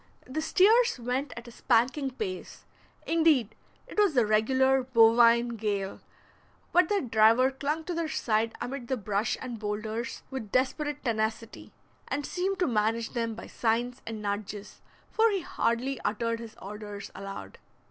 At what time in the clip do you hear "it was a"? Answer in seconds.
3.85-4.25